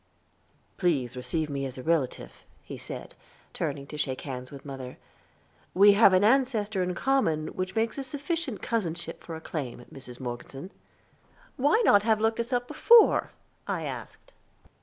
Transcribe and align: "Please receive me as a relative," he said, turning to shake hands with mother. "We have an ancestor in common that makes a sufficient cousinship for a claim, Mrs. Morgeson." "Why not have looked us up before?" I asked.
"Please 0.77 1.15
receive 1.15 1.47
me 1.47 1.63
as 1.67 1.77
a 1.77 1.83
relative," 1.83 2.43
he 2.63 2.75
said, 2.75 3.13
turning 3.53 3.85
to 3.85 3.99
shake 3.99 4.21
hands 4.21 4.49
with 4.49 4.65
mother. 4.65 4.97
"We 5.75 5.93
have 5.93 6.11
an 6.13 6.23
ancestor 6.23 6.81
in 6.81 6.95
common 6.95 7.45
that 7.55 7.75
makes 7.75 7.99
a 7.99 8.03
sufficient 8.03 8.63
cousinship 8.63 9.23
for 9.23 9.35
a 9.35 9.41
claim, 9.41 9.85
Mrs. 9.93 10.19
Morgeson." 10.19 10.71
"Why 11.55 11.79
not 11.85 12.01
have 12.01 12.19
looked 12.19 12.39
us 12.39 12.51
up 12.51 12.67
before?" 12.67 13.29
I 13.67 13.83
asked. 13.83 14.33